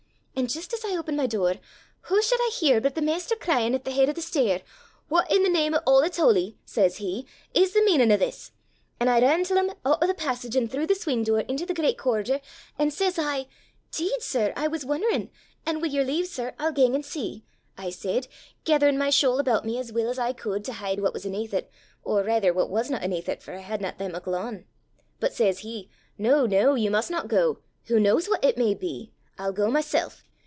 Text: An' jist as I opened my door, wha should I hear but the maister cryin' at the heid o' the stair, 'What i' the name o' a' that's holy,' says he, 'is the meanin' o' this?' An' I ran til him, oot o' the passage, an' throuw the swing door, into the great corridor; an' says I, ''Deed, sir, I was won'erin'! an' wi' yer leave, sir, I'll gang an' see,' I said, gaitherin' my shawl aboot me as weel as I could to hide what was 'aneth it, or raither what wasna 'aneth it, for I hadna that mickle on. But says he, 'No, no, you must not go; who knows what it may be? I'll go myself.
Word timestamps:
An' 0.33 0.47
jist 0.47 0.73
as 0.73 0.83
I 0.83 0.97
opened 0.97 1.17
my 1.17 1.27
door, 1.27 1.53
wha 2.09 2.19
should 2.19 2.39
I 2.41 2.49
hear 2.51 2.81
but 2.81 2.95
the 2.95 3.01
maister 3.03 3.35
cryin' 3.35 3.75
at 3.75 3.83
the 3.83 3.91
heid 3.91 4.09
o' 4.09 4.13
the 4.13 4.23
stair, 4.23 4.61
'What 5.07 5.31
i' 5.31 5.37
the 5.37 5.49
name 5.49 5.75
o' 5.75 5.99
a' 5.99 6.01
that's 6.01 6.17
holy,' 6.17 6.57
says 6.65 6.97
he, 6.97 7.27
'is 7.53 7.73
the 7.73 7.83
meanin' 7.83 8.11
o' 8.11 8.17
this?' 8.17 8.51
An' 8.99 9.07
I 9.07 9.21
ran 9.21 9.43
til 9.43 9.57
him, 9.57 9.69
oot 9.69 9.99
o' 10.01 10.07
the 10.07 10.15
passage, 10.15 10.55
an' 10.57 10.67
throuw 10.67 10.87
the 10.87 10.95
swing 10.95 11.23
door, 11.23 11.41
into 11.41 11.63
the 11.67 11.75
great 11.75 11.95
corridor; 11.99 12.41
an' 12.79 12.89
says 12.89 13.19
I, 13.19 13.45
''Deed, 13.91 14.23
sir, 14.23 14.51
I 14.55 14.65
was 14.67 14.83
won'erin'! 14.83 15.29
an' 15.67 15.79
wi' 15.79 15.89
yer 15.89 16.03
leave, 16.03 16.25
sir, 16.25 16.55
I'll 16.57 16.71
gang 16.71 16.95
an' 16.95 17.03
see,' 17.03 17.43
I 17.77 17.91
said, 17.91 18.27
gaitherin' 18.63 18.97
my 18.97 19.11
shawl 19.11 19.37
aboot 19.37 19.63
me 19.63 19.77
as 19.77 19.93
weel 19.93 20.09
as 20.09 20.17
I 20.17 20.33
could 20.33 20.63
to 20.65 20.73
hide 20.81 21.01
what 21.01 21.13
was 21.13 21.23
'aneth 21.23 21.53
it, 21.53 21.69
or 22.03 22.23
raither 22.23 22.51
what 22.51 22.71
wasna 22.71 22.97
'aneth 22.97 23.29
it, 23.29 23.43
for 23.43 23.53
I 23.53 23.59
hadna 23.59 23.93
that 23.95 24.11
mickle 24.11 24.33
on. 24.33 24.65
But 25.19 25.35
says 25.35 25.59
he, 25.59 25.87
'No, 26.17 26.47
no, 26.47 26.73
you 26.73 26.89
must 26.89 27.11
not 27.11 27.27
go; 27.27 27.59
who 27.85 27.99
knows 27.99 28.27
what 28.27 28.43
it 28.43 28.57
may 28.57 28.73
be? 28.73 29.11
I'll 29.37 29.53
go 29.53 29.69
myself. 29.71 30.23